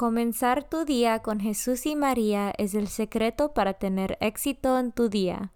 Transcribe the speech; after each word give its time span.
Comenzar 0.00 0.66
tu 0.66 0.86
día 0.86 1.18
con 1.18 1.40
Jesús 1.40 1.84
y 1.84 1.94
María 1.94 2.54
es 2.56 2.72
el 2.72 2.88
secreto 2.88 3.52
para 3.52 3.74
tener 3.74 4.16
éxito 4.22 4.78
en 4.78 4.92
tu 4.92 5.10
día. 5.10 5.52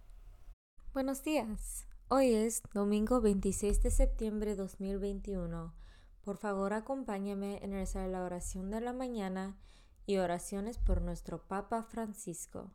Buenos 0.92 1.25
días. 1.25 1.89
Hoy 2.08 2.34
es 2.34 2.62
domingo 2.75 3.22
26 3.22 3.83
de 3.83 3.91
septiembre 3.91 4.50
de 4.50 4.57
2021. 4.57 5.72
Por 6.20 6.36
favor, 6.36 6.75
acompáñame 6.75 7.65
en 7.65 7.72
rezar 7.72 8.07
la 8.11 8.22
oración 8.22 8.70
de 8.70 8.82
la 8.82 8.93
mañana 8.93 9.57
y 10.05 10.19
oraciones 10.19 10.77
por 10.77 11.01
nuestro 11.01 11.39
Papa 11.39 11.83
Francisco. 11.83 12.71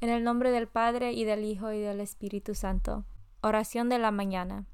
En 0.00 0.08
el 0.08 0.24
nombre 0.24 0.50
del 0.50 0.66
Padre 0.66 1.12
y 1.12 1.22
del 1.22 1.44
Hijo 1.44 1.70
y 1.70 1.78
del 1.78 2.00
Espíritu 2.00 2.56
Santo. 2.56 3.04
Oración 3.40 3.88
de 3.88 4.00
la 4.00 4.10
mañana. 4.10 4.66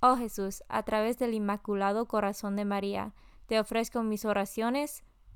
Oh 0.00 0.16
Jesús, 0.18 0.62
a 0.68 0.82
través 0.82 1.18
del 1.18 1.32
Inmaculado 1.32 2.06
Corazón 2.08 2.56
de 2.56 2.66
María, 2.66 3.14
te 3.46 3.58
ofrezco 3.58 4.02
mis 4.02 4.26
oraciones, 4.26 5.02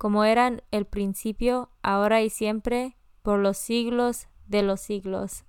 como 0.00 0.24
eran 0.24 0.62
el 0.70 0.86
principio, 0.86 1.68
ahora 1.82 2.22
y 2.22 2.30
siempre, 2.30 2.96
por 3.20 3.38
los 3.38 3.58
siglos 3.58 4.28
de 4.46 4.62
los 4.62 4.80
siglos. 4.80 5.44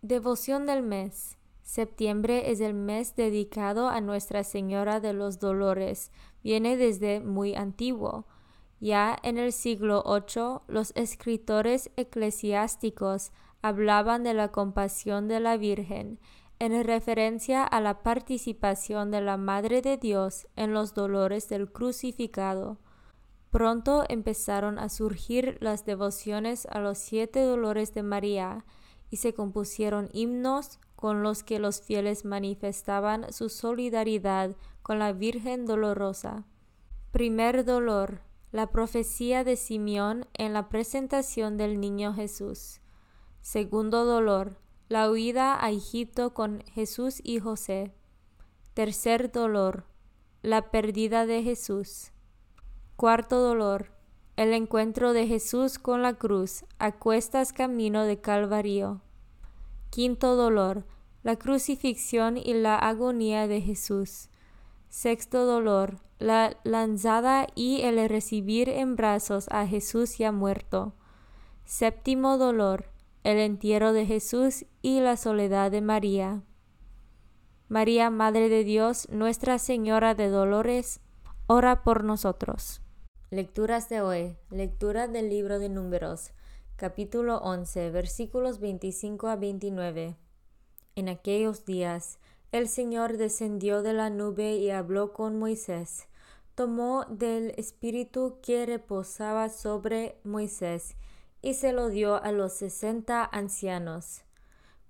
Devoción 0.00 0.64
del 0.64 0.82
mes. 0.82 1.36
Septiembre 1.62 2.50
es 2.50 2.62
el 2.62 2.72
mes 2.72 3.14
dedicado 3.14 3.90
a 3.90 4.00
Nuestra 4.00 4.42
Señora 4.42 5.00
de 5.00 5.12
los 5.12 5.38
Dolores. 5.38 6.12
Viene 6.42 6.78
desde 6.78 7.20
muy 7.20 7.54
antiguo. 7.54 8.24
Ya 8.80 9.18
en 9.22 9.36
el 9.36 9.52
siglo 9.52 10.02
VIII, 10.02 10.60
los 10.66 10.92
escritores 10.96 11.90
eclesiásticos 11.96 13.32
hablaban 13.60 14.22
de 14.22 14.32
la 14.32 14.48
compasión 14.48 15.28
de 15.28 15.40
la 15.40 15.58
Virgen, 15.58 16.20
en 16.58 16.82
referencia 16.84 17.64
a 17.64 17.82
la 17.82 18.02
participación 18.02 19.10
de 19.10 19.20
la 19.20 19.36
Madre 19.36 19.82
de 19.82 19.98
Dios 19.98 20.48
en 20.56 20.72
los 20.72 20.94
dolores 20.94 21.50
del 21.50 21.70
crucificado. 21.70 22.78
Pronto 23.52 24.06
empezaron 24.08 24.78
a 24.78 24.88
surgir 24.88 25.58
las 25.60 25.84
devociones 25.84 26.66
a 26.70 26.80
los 26.80 26.96
siete 26.96 27.42
dolores 27.42 27.92
de 27.92 28.02
María 28.02 28.64
y 29.10 29.18
se 29.18 29.34
compusieron 29.34 30.08
himnos 30.14 30.80
con 30.96 31.22
los 31.22 31.42
que 31.42 31.58
los 31.58 31.82
fieles 31.82 32.24
manifestaban 32.24 33.30
su 33.30 33.50
solidaridad 33.50 34.56
con 34.80 34.98
la 34.98 35.12
Virgen 35.12 35.66
Dolorosa. 35.66 36.46
Primer 37.10 37.66
dolor, 37.66 38.22
la 38.52 38.70
profecía 38.70 39.44
de 39.44 39.56
Simeón 39.56 40.26
en 40.32 40.54
la 40.54 40.70
presentación 40.70 41.58
del 41.58 41.78
niño 41.78 42.14
Jesús. 42.14 42.80
Segundo 43.42 44.06
dolor, 44.06 44.56
la 44.88 45.10
huida 45.10 45.62
a 45.62 45.70
Egipto 45.70 46.32
con 46.32 46.62
Jesús 46.72 47.20
y 47.22 47.38
José. 47.38 47.92
Tercer 48.72 49.30
dolor, 49.30 49.84
la 50.40 50.70
pérdida 50.70 51.26
de 51.26 51.42
Jesús. 51.42 52.12
Cuarto 52.96 53.40
dolor. 53.40 53.90
El 54.36 54.52
encuentro 54.52 55.12
de 55.12 55.26
Jesús 55.26 55.78
con 55.78 56.02
la 56.02 56.14
cruz 56.14 56.64
a 56.78 56.92
cuestas 56.92 57.52
camino 57.52 58.04
de 58.04 58.20
Calvario. 58.20 59.00
Quinto 59.90 60.36
dolor. 60.36 60.86
La 61.22 61.36
crucifixión 61.36 62.36
y 62.36 62.54
la 62.54 62.76
agonía 62.76 63.48
de 63.48 63.60
Jesús. 63.60 64.28
Sexto 64.88 65.46
dolor. 65.46 65.98
La 66.18 66.56
lanzada 66.62 67.48
y 67.56 67.80
el 67.80 68.08
recibir 68.08 68.68
en 68.68 68.94
brazos 68.94 69.48
a 69.50 69.66
Jesús 69.66 70.18
ya 70.18 70.30
muerto. 70.30 70.94
Séptimo 71.64 72.38
dolor. 72.38 72.90
El 73.24 73.38
entierro 73.38 73.92
de 73.92 74.06
Jesús 74.06 74.66
y 74.80 75.00
la 75.00 75.16
soledad 75.16 75.70
de 75.70 75.80
María. 75.80 76.42
María, 77.68 78.10
Madre 78.10 78.48
de 78.48 78.64
Dios, 78.64 79.08
Nuestra 79.10 79.58
Señora 79.58 80.14
de 80.14 80.28
Dolores, 80.28 81.00
por 81.84 82.02
nosotros. 82.02 82.80
Lecturas 83.28 83.90
de 83.90 84.00
hoy. 84.00 84.38
Lectura 84.48 85.06
del 85.06 85.28
libro 85.28 85.58
de 85.58 85.68
Números, 85.68 86.30
capítulo 86.76 87.36
11, 87.42 87.90
versículos 87.90 88.58
25 88.58 89.28
a 89.28 89.36
29. 89.36 90.16
En 90.96 91.08
aquellos 91.10 91.66
días, 91.66 92.18
el 92.52 92.68
Señor 92.68 93.18
descendió 93.18 93.82
de 93.82 93.92
la 93.92 94.08
nube 94.08 94.56
y 94.56 94.70
habló 94.70 95.12
con 95.12 95.38
Moisés. 95.38 96.08
Tomó 96.54 97.04
del 97.10 97.50
espíritu 97.58 98.38
que 98.42 98.64
reposaba 98.64 99.50
sobre 99.50 100.18
Moisés 100.24 100.96
y 101.42 101.52
se 101.52 101.74
lo 101.74 101.90
dio 101.90 102.22
a 102.22 102.32
los 102.32 102.54
sesenta 102.54 103.26
ancianos. 103.26 104.22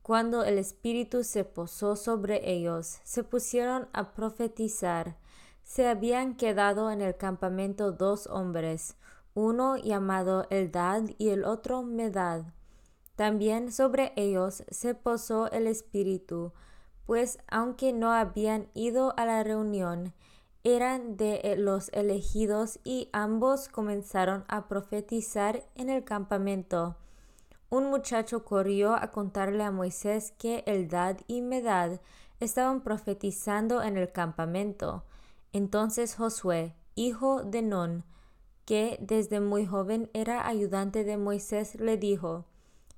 Cuando 0.03 0.45
el 0.45 0.59
espíritu 0.59 1.25
se 1.25 1.43
posó 1.43 1.97
sobre 1.97 2.53
ellos, 2.53 3.01
se 3.03 3.25
pusieron 3.25 3.89
a 3.93 4.13
profetizar 4.13 5.17
se 5.63 5.89
habían 5.89 6.35
quedado 6.37 6.91
en 6.91 7.01
el 7.01 7.17
campamento 7.17 7.93
dos 7.93 8.27
hombres, 8.27 8.97
uno 9.35 9.77
llamado 9.77 10.47
Eldad 10.51 11.05
y 11.19 11.31
el 11.31 11.45
otro 11.45 11.83
Medad. 11.83 12.45
También 13.17 13.73
sobre 13.73 14.13
ellos 14.17 14.65
se 14.71 14.95
posó 14.95 15.51
el 15.51 15.67
Espíritu, 15.67 16.53
pues 17.07 17.39
aunque 17.49 17.93
no 17.93 18.13
habían 18.13 18.69
ido 18.75 19.15
a 19.17 19.25
la 19.25 19.43
reunión, 19.43 20.15
eran 20.65 21.17
de 21.17 21.57
los 21.59 21.89
elegidos 21.93 22.79
y 22.85 23.09
ambos 23.13 23.69
comenzaron 23.69 24.45
a 24.49 24.69
profetizar 24.69 25.65
en 25.75 25.91
el 25.91 26.05
campamento. 26.05 26.97
Un 27.69 27.91
muchacho 27.91 28.45
corrió 28.45 28.95
a 28.95 29.11
contarle 29.11 29.65
a 29.65 29.71
Moisés 29.71 30.33
que 30.39 30.63
Eldad 30.67 31.17
y 31.27 31.41
Medad 31.41 32.01
estaban 32.39 32.83
profetizando 32.83 33.83
en 33.83 33.97
el 33.97 34.13
campamento. 34.13 35.05
Entonces 35.53 36.15
Josué, 36.17 36.75
hijo 36.95 37.43
de 37.43 37.63
Non, 37.63 38.05
que 38.65 38.99
desde 39.01 39.41
muy 39.41 39.67
joven 39.67 40.11
era 40.15 40.47
ayudante 40.47 41.05
de 41.05 41.17
Moisés, 41.17 41.75
le 41.75 41.97
dijo, 41.97 42.47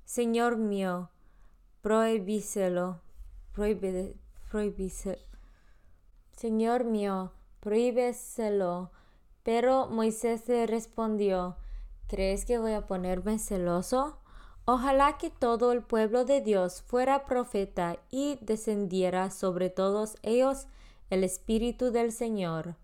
Señor 0.05 0.57
mío, 0.57 1.09
prohibíselo, 1.81 3.01
prohibíselo. 3.51 5.19
Señor 6.31 6.83
mío, 6.83 7.31
prohíbeselo. 7.59 8.91
Pero 9.43 9.87
Moisés 9.87 10.47
le 10.47 10.67
respondió, 10.67 11.57
¿crees 12.07 12.45
que 12.45 12.59
voy 12.59 12.73
a 12.73 12.87
ponerme 12.87 13.39
celoso? 13.39 14.19
Ojalá 14.65 15.17
que 15.17 15.29
todo 15.29 15.71
el 15.71 15.83
pueblo 15.83 16.25
de 16.25 16.41
Dios 16.41 16.81
fuera 16.81 17.25
profeta 17.25 17.97
y 18.09 18.39
descendiera 18.41 19.29
sobre 19.29 19.69
todos 19.69 20.17
ellos 20.23 20.67
el 21.11 21.23
Espíritu 21.23 21.91
del 21.91 22.11
Señor. 22.11 22.77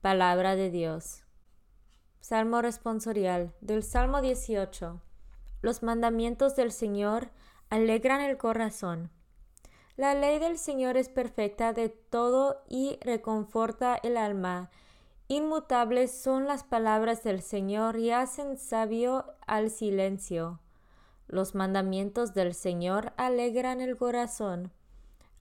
Palabra 0.00 0.56
de 0.56 0.70
Dios. 0.70 1.24
Salmo 2.20 2.62
responsorial 2.62 3.52
del 3.60 3.82
Salmo 3.82 4.22
18. 4.22 5.02
Los 5.60 5.82
mandamientos 5.82 6.56
del 6.56 6.72
Señor 6.72 7.30
alegran 7.68 8.22
el 8.22 8.38
corazón. 8.38 9.10
La 9.96 10.14
ley 10.14 10.38
del 10.38 10.56
Señor 10.56 10.96
es 10.96 11.10
perfecta 11.10 11.74
de 11.74 11.90
todo 11.90 12.62
y 12.66 12.98
reconforta 13.02 13.94
el 14.02 14.16
alma. 14.16 14.70
Inmutables 15.28 16.12
son 16.12 16.46
las 16.46 16.64
palabras 16.64 17.24
del 17.24 17.42
Señor 17.42 17.98
y 17.98 18.10
hacen 18.10 18.56
sabio 18.56 19.34
al 19.46 19.70
silencio. 19.70 20.60
Los 21.28 21.54
mandamientos 21.54 22.32
del 22.32 22.54
Señor 22.54 23.12
alegran 23.18 23.82
el 23.82 23.98
corazón. 23.98 24.72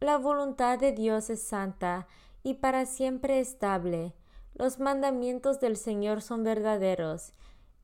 La 0.06 0.20
voluntad 0.20 0.78
de 0.78 0.92
Dios 0.92 1.32
es 1.32 1.42
santa 1.42 2.06
y 2.44 2.54
para 2.54 2.86
siempre 2.86 3.40
estable. 3.40 4.14
Los 4.54 4.80
mandamientos 4.80 5.60
del 5.60 5.76
Señor 5.76 6.22
son 6.22 6.44
verdaderos 6.44 7.34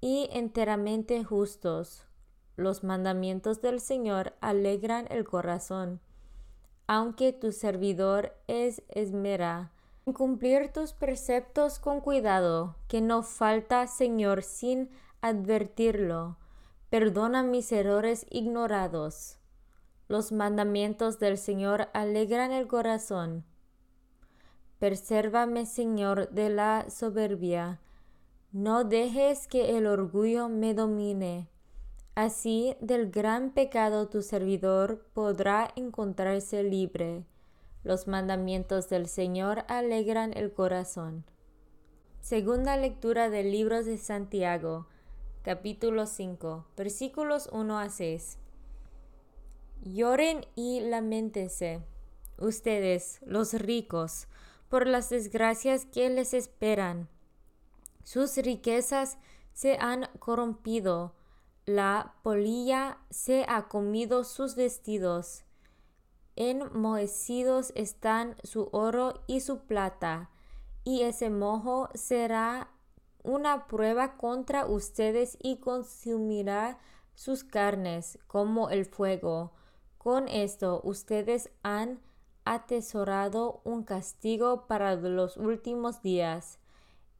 y 0.01 0.29
enteramente 0.31 1.23
justos. 1.23 2.05
Los 2.55 2.83
mandamientos 2.83 3.61
del 3.61 3.79
Señor 3.79 4.35
alegran 4.39 5.07
el 5.09 5.25
corazón 5.25 5.99
aunque 6.93 7.31
tu 7.31 7.53
servidor 7.53 8.35
es 8.47 8.83
esmera 8.89 9.71
en 10.05 10.11
cumplir 10.11 10.73
tus 10.73 10.91
preceptos 10.91 11.79
con 11.79 12.01
cuidado, 12.01 12.75
que 12.89 12.99
no 12.99 13.23
falta, 13.23 13.87
Señor, 13.87 14.43
sin 14.43 14.89
advertirlo. 15.21 16.35
Perdona 16.89 17.43
mis 17.43 17.71
errores 17.71 18.25
ignorados. 18.29 19.37
Los 20.11 20.33
mandamientos 20.33 21.19
del 21.19 21.37
Señor 21.37 21.87
alegran 21.93 22.51
el 22.51 22.67
corazón. 22.67 23.45
Persérvame, 24.77 25.65
Señor, 25.65 26.29
de 26.31 26.49
la 26.49 26.89
soberbia. 26.89 27.79
No 28.51 28.83
dejes 28.83 29.47
que 29.47 29.77
el 29.77 29.87
orgullo 29.87 30.49
me 30.49 30.73
domine. 30.73 31.47
Así 32.13 32.75
del 32.81 33.09
gran 33.09 33.51
pecado 33.51 34.09
tu 34.09 34.21
servidor 34.21 35.07
podrá 35.13 35.71
encontrarse 35.77 36.61
libre. 36.61 37.23
Los 37.85 38.09
mandamientos 38.09 38.89
del 38.89 39.07
Señor 39.07 39.63
alegran 39.69 40.33
el 40.35 40.51
corazón. 40.51 41.23
Segunda 42.19 42.75
lectura 42.75 43.29
del 43.29 43.49
libro 43.49 43.81
de 43.81 43.97
Santiago, 43.97 44.87
capítulo 45.41 46.05
5, 46.05 46.65
versículos 46.75 47.47
1 47.53 47.79
a 47.79 47.87
6. 47.87 48.40
Lloren 49.81 50.45
y 50.55 50.79
lamentense, 50.79 51.81
ustedes, 52.37 53.19
los 53.25 53.53
ricos, 53.53 54.27
por 54.69 54.87
las 54.87 55.09
desgracias 55.09 55.85
que 55.85 56.09
les 56.09 56.33
esperan. 56.33 57.09
Sus 58.03 58.37
riquezas 58.37 59.17
se 59.53 59.77
han 59.79 60.09
corrompido 60.19 61.13
la 61.65 62.15
polilla 62.23 62.97
se 63.11 63.45
ha 63.47 63.67
comido 63.67 64.23
sus 64.23 64.55
vestidos. 64.55 65.43
Enmohecidos 66.35 67.71
están 67.75 68.35
su 68.43 68.69
oro 68.71 69.21
y 69.27 69.41
su 69.41 69.59
plata, 69.59 70.31
y 70.83 71.03
ese 71.03 71.29
mojo 71.29 71.89
será 71.93 72.71
una 73.23 73.67
prueba 73.67 74.17
contra 74.17 74.65
ustedes 74.65 75.37
y 75.39 75.57
consumirá 75.57 76.79
sus 77.13 77.43
carnes 77.43 78.17
como 78.25 78.71
el 78.71 78.85
fuego. 78.85 79.51
Con 80.01 80.27
esto 80.27 80.81
ustedes 80.83 81.51
han 81.61 81.99
atesorado 82.43 83.61
un 83.63 83.83
castigo 83.83 84.65
para 84.65 84.95
los 84.95 85.37
últimos 85.37 86.01
días 86.01 86.57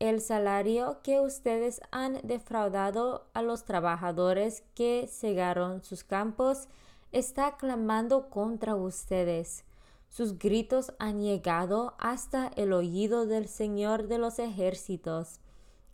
el 0.01 0.19
salario 0.19 0.98
que 1.04 1.19
ustedes 1.19 1.80
han 1.92 2.22
defraudado 2.24 3.28
a 3.36 3.44
los 3.44 3.66
trabajadores 3.66 4.63
que 4.74 5.07
cegaron 5.07 5.83
sus 5.83 6.04
campos 6.04 6.68
está 7.12 7.56
clamando 7.56 8.31
contra 8.31 8.75
ustedes. 8.75 9.63
Sus 10.10 10.39
gritos 10.39 10.92
han 10.98 11.22
llegado 11.22 11.94
hasta 12.00 12.48
el 12.56 12.74
oído 12.74 13.28
del 13.28 13.48
Señor 13.48 14.07
de 14.07 14.18
los 14.18 14.39
ejércitos. 14.39 15.39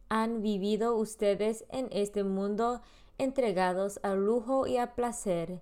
Han 0.07 0.42
vivido 0.42 0.95
ustedes 0.95 1.66
en 1.68 1.89
este 1.92 2.24
mundo 2.24 2.80
entregados 3.18 4.00
al 4.04 4.25
lujo 4.25 4.68
y 4.68 4.78
a 4.78 4.95
placer, 4.95 5.62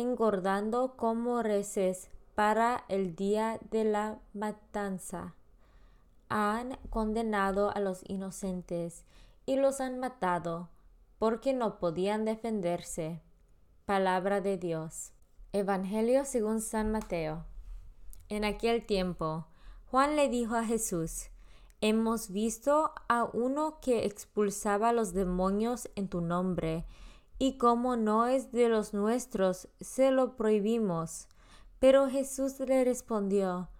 engordando 0.00 0.96
como 0.96 1.42
reces 1.42 2.08
para 2.34 2.84
el 2.88 3.14
día 3.14 3.58
de 3.70 3.84
la 3.84 4.18
matanza 4.32 5.34
han 6.30 6.78
condenado 6.90 7.74
a 7.74 7.80
los 7.80 8.02
inocentes 8.08 9.04
y 9.46 9.56
los 9.56 9.80
han 9.80 9.98
matado 9.98 10.70
porque 11.18 11.52
no 11.52 11.78
podían 11.78 12.24
defenderse. 12.24 13.20
Palabra 13.84 14.40
de 14.40 14.56
Dios. 14.56 15.12
Evangelio 15.52 16.24
según 16.24 16.60
San 16.60 16.92
Mateo. 16.92 17.44
En 18.28 18.44
aquel 18.44 18.86
tiempo, 18.86 19.48
Juan 19.90 20.14
le 20.14 20.28
dijo 20.28 20.54
a 20.54 20.64
Jesús, 20.64 21.30
Hemos 21.82 22.30
visto 22.30 22.92
a 23.08 23.24
uno 23.24 23.80
que 23.80 24.04
expulsaba 24.04 24.90
a 24.90 24.92
los 24.92 25.12
demonios 25.12 25.90
en 25.96 26.08
tu 26.08 26.20
nombre, 26.20 26.84
y 27.40 27.58
como 27.58 27.96
no 27.96 28.26
es 28.26 28.52
de 28.52 28.68
los 28.68 28.94
nuestros, 28.94 29.68
se 29.80 30.12
lo 30.12 30.36
prohibimos. 30.36 31.26
Pero 31.80 32.08
Jesús 32.08 32.60
le 32.60 32.84
respondió, 32.84 33.70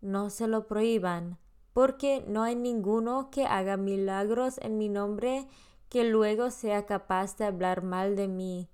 No 0.00 0.30
se 0.30 0.46
lo 0.46 0.68
prohíban 0.68 1.38
porque 1.76 2.24
no 2.26 2.42
hay 2.42 2.56
ninguno 2.56 3.28
que 3.30 3.44
haga 3.44 3.76
milagros 3.76 4.58
en 4.62 4.78
mi 4.78 4.88
nombre 4.88 5.46
que 5.90 6.04
luego 6.04 6.50
sea 6.50 6.86
capaz 6.86 7.36
de 7.36 7.44
hablar 7.44 7.82
mal 7.82 8.16
de 8.16 8.28
mí. 8.28 8.70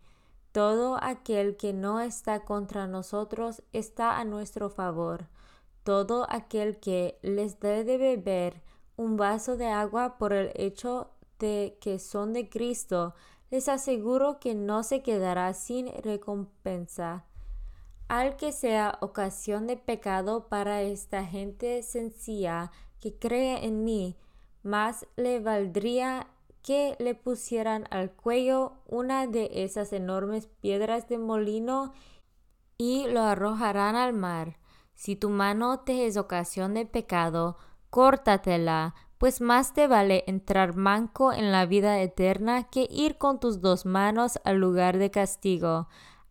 Todo 0.53 0.99
aquel 1.03 1.57
que 1.57 1.73
no 1.73 2.01
está 2.01 2.45
contra 2.45 2.87
nosotros 2.87 3.65
está 3.73 4.21
a 4.21 4.25
nuestro 4.25 4.71
favor. 4.71 5.27
Todo 5.83 6.29
aquel 6.31 6.79
que 6.79 7.19
les 7.23 7.59
dé 7.59 7.83
de 7.83 7.99
beber 7.99 8.63
un 8.95 9.17
vaso 9.17 9.57
de 9.57 9.67
agua 9.67 10.17
por 10.17 10.33
el 10.33 10.53
hecho 10.55 11.11
de 11.41 11.77
que 11.81 11.99
son 11.99 12.33
de 12.33 12.49
Cristo, 12.49 13.15
les 13.53 13.69
aseguro 13.69 14.41
que 14.41 14.55
no 14.55 14.83
se 14.83 15.03
quedará 15.03 15.53
sin 15.53 15.93
recompensa. 16.03 17.27
Al 18.09 18.37
que 18.37 18.51
sea 18.51 18.97
ocasión 19.03 19.67
de 19.67 19.77
pecado 19.77 20.49
para 20.49 20.81
esta 20.81 21.27
gente 21.27 21.83
sencilla, 21.83 22.73
que 22.99 23.19
cree 23.19 23.67
en 23.67 23.85
mí, 23.85 24.17
más 24.63 25.07
le 25.17 25.39
valdría 25.39 26.29
que 26.63 26.97
le 26.99 27.15
pusieran 27.15 27.85
al 27.91 28.13
cuello 28.13 28.73
una 28.87 29.27
de 29.27 29.51
esas 29.53 29.93
enormes 29.93 30.47
piedras 30.47 31.11
de 31.11 31.19
molino 31.19 31.93
y 32.79 33.07
lo 33.09 33.21
arrojarán 33.21 33.97
al 33.97 34.15
mar. 34.15 34.57
Si 34.95 35.15
tu 35.15 35.29
mano 35.29 35.81
te 35.81 36.07
es 36.07 36.17
ocasión 36.17 36.73
de 36.73 36.87
pecado, 36.87 37.59
córtatela, 37.91 38.95
pues 39.23 39.41
más 39.41 39.73
te 39.73 39.87
vale 39.87 40.25
entrar 40.27 40.75
manco 40.75 41.33
en 41.33 41.53
la 41.53 41.65
vida 41.65 42.01
eterna 42.01 42.65
que 42.65 42.89
ir 42.91 43.19
con 43.19 43.39
tus 43.39 43.61
dos 43.61 43.87
manos 43.87 44.41
al 44.43 44.57
lugar 44.57 44.99
de 44.99 45.13
castigo, 45.13 45.87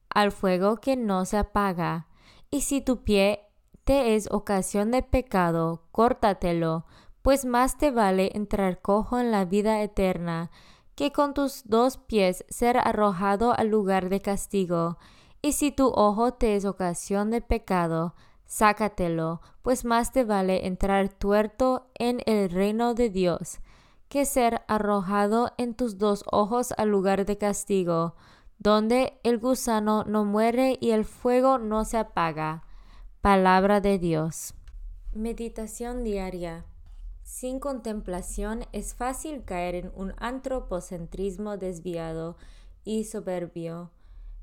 al 0.10 0.34
fuego 0.34 0.76
que 0.76 0.98
no 0.98 1.24
se 1.24 1.38
apaga. 1.38 2.10
Y 2.50 2.64
si 2.64 2.82
tu 2.82 3.06
pie 3.06 3.48
te 3.86 4.16
es 4.16 4.30
ocasión 4.30 4.92
de 4.92 5.04
pecado, 5.04 5.84
córtatelo, 5.94 6.86
pues 7.22 7.46
más 7.46 7.78
te 7.78 7.92
vale 7.92 8.30
entrar 8.34 8.82
cojo 8.82 9.20
en 9.20 9.32
la 9.32 9.46
vida 9.46 9.82
eterna, 9.82 10.52
que 10.94 11.14
con 11.14 11.34
tus 11.34 11.64
dos 11.64 11.96
pies 11.96 12.44
ser 12.50 12.78
arrojado 12.78 13.58
al 13.58 13.70
lugar 13.70 14.10
de 14.10 14.20
castigo. 14.20 14.98
Y 15.42 15.54
si 15.54 15.72
tu 15.72 15.88
ojo 15.88 16.34
te 16.34 16.58
es 16.58 16.66
ocasión 16.66 17.30
de 17.30 17.40
pecado, 17.40 18.16
sácatelo, 18.52 19.40
pues 19.62 19.86
más 19.86 20.12
te 20.12 20.26
vale 20.26 20.68
entrar 20.68 21.08
tuerto 21.08 21.88
en 21.98 22.22
el 22.26 22.50
reino 22.50 22.94
de 22.94 23.10
Dios, 23.10 23.62
que 24.10 24.26
ser 24.26 24.64
arrojado 24.68 25.54
en 25.58 25.74
tus 25.74 25.98
dos 25.98 26.26
ojos 26.30 26.74
al 26.78 26.90
lugar 26.90 27.26
de 27.26 27.38
castigo, 27.38 28.14
donde 28.60 29.18
el 29.24 29.38
gusano 29.38 30.04
no 30.04 30.26
muere 30.26 30.78
y 30.82 30.92
el 30.92 31.06
fuego 31.06 31.60
no 31.60 31.86
se 31.86 31.98
apaga. 31.98 32.66
Palabra 33.22 33.80
de 33.80 33.98
Dios. 33.98 34.54
Meditación 35.14 36.04
diaria. 36.04 36.66
Sin 37.24 37.58
contemplación 37.58 38.66
es 38.74 38.94
fácil 38.94 39.46
caer 39.46 39.76
en 39.76 39.94
un 39.96 40.14
antropocentrismo 40.18 41.56
desviado 41.56 42.36
y 42.84 43.06
soberbio. 43.06 43.92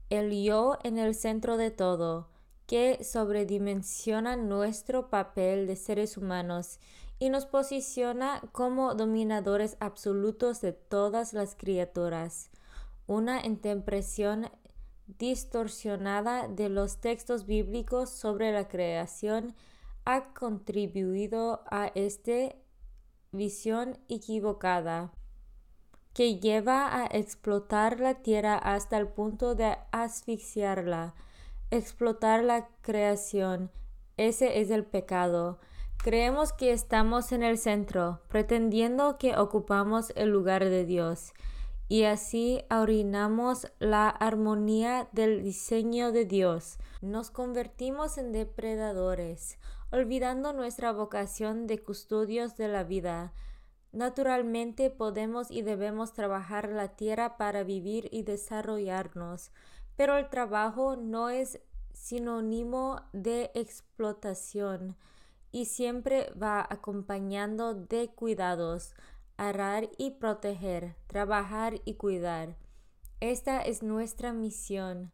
el 0.08 0.32
yo 0.42 0.78
en 0.82 0.96
el 0.96 1.14
centro 1.14 1.58
de 1.58 1.70
todo, 1.70 2.30
que 2.68 3.02
sobredimensiona 3.02 4.36
nuestro 4.36 5.08
papel 5.08 5.66
de 5.66 5.74
seres 5.74 6.18
humanos 6.18 6.80
y 7.18 7.30
nos 7.30 7.46
posiciona 7.46 8.42
como 8.52 8.94
dominadores 8.94 9.78
absolutos 9.80 10.60
de 10.60 10.74
todas 10.74 11.32
las 11.32 11.56
criaturas. 11.56 12.50
Una 13.06 13.44
interpretación 13.46 14.50
distorsionada 15.06 16.46
de 16.46 16.68
los 16.68 17.00
textos 17.00 17.46
bíblicos 17.46 18.10
sobre 18.10 18.52
la 18.52 18.68
creación 18.68 19.54
ha 20.04 20.34
contribuido 20.34 21.64
a 21.70 21.86
esta 21.94 22.54
visión 23.32 23.98
equivocada 24.10 25.10
que 26.12 26.38
lleva 26.38 26.94
a 26.94 27.06
explotar 27.06 27.98
la 27.98 28.16
tierra 28.16 28.58
hasta 28.58 28.98
el 28.98 29.08
punto 29.08 29.54
de 29.54 29.78
asfixiarla, 29.90 31.14
explotar 31.70 32.42
la 32.44 32.68
creación. 32.80 33.70
Ese 34.16 34.60
es 34.60 34.70
el 34.70 34.84
pecado. 34.84 35.60
Creemos 35.98 36.52
que 36.52 36.72
estamos 36.72 37.32
en 37.32 37.42
el 37.42 37.58
centro, 37.58 38.22
pretendiendo 38.28 39.18
que 39.18 39.36
ocupamos 39.36 40.12
el 40.16 40.30
lugar 40.30 40.64
de 40.64 40.84
Dios, 40.84 41.32
y 41.88 42.04
así 42.04 42.62
arruinamos 42.68 43.66
la 43.78 44.08
armonía 44.08 45.08
del 45.12 45.42
diseño 45.42 46.12
de 46.12 46.24
Dios. 46.24 46.78
Nos 47.00 47.30
convertimos 47.30 48.18
en 48.18 48.32
depredadores, 48.32 49.58
olvidando 49.90 50.52
nuestra 50.52 50.92
vocación 50.92 51.66
de 51.66 51.82
custodios 51.82 52.56
de 52.56 52.68
la 52.68 52.84
vida. 52.84 53.32
Naturalmente 53.90 54.90
podemos 54.90 55.50
y 55.50 55.62
debemos 55.62 56.12
trabajar 56.12 56.68
la 56.68 56.88
tierra 56.88 57.38
para 57.38 57.64
vivir 57.64 58.08
y 58.12 58.22
desarrollarnos, 58.22 59.50
pero 59.98 60.16
el 60.16 60.30
trabajo 60.30 60.94
no 60.94 61.28
es 61.28 61.58
sinónimo 61.92 63.02
de 63.12 63.50
explotación 63.54 64.96
y 65.50 65.64
siempre 65.64 66.32
va 66.40 66.64
acompañando 66.70 67.74
de 67.74 68.06
cuidados, 68.06 68.94
arar 69.36 69.90
y 69.98 70.12
proteger, 70.12 70.94
trabajar 71.08 71.80
y 71.84 71.94
cuidar. 71.94 72.56
Esta 73.18 73.60
es 73.60 73.82
nuestra 73.82 74.32
misión. 74.32 75.10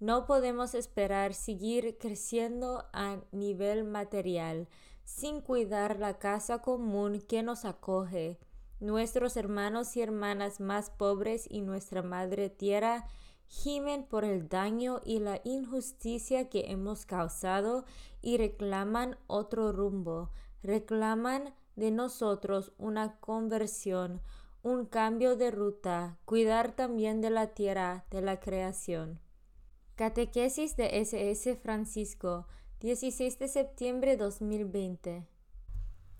No 0.00 0.26
podemos 0.26 0.74
esperar 0.74 1.32
seguir 1.32 1.96
creciendo 1.98 2.86
a 2.92 3.18
nivel 3.30 3.84
material 3.84 4.66
sin 5.04 5.42
cuidar 5.42 6.00
la 6.00 6.18
casa 6.18 6.60
común 6.60 7.20
que 7.20 7.44
nos 7.44 7.64
acoge, 7.64 8.40
nuestros 8.80 9.36
hermanos 9.36 9.96
y 9.96 10.02
hermanas 10.02 10.58
más 10.58 10.90
pobres 10.90 11.46
y 11.48 11.60
nuestra 11.60 12.02
madre 12.02 12.50
tierra 12.50 13.06
gimen 13.46 14.04
por 14.04 14.24
el 14.24 14.48
daño 14.48 15.00
y 15.04 15.18
la 15.18 15.40
injusticia 15.44 16.48
que 16.48 16.70
hemos 16.70 17.06
causado 17.06 17.84
y 18.22 18.36
reclaman 18.36 19.16
otro 19.26 19.72
rumbo, 19.72 20.30
reclaman 20.62 21.54
de 21.76 21.90
nosotros 21.90 22.72
una 22.78 23.18
conversión, 23.20 24.20
un 24.62 24.86
cambio 24.86 25.36
de 25.36 25.50
ruta, 25.50 26.18
cuidar 26.24 26.74
también 26.74 27.20
de 27.20 27.30
la 27.30 27.48
tierra, 27.48 28.06
de 28.10 28.22
la 28.22 28.40
creación. 28.40 29.20
Catequesis 29.94 30.76
de 30.76 31.00
SS 31.00 31.56
Francisco, 31.56 32.46
16 32.80 33.38
de 33.38 33.48
septiembre 33.48 34.16
2020. 34.16 35.26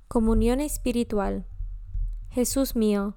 Comunión 0.08 0.60
espiritual. 0.60 1.46
Jesús 2.30 2.76
mío, 2.76 3.16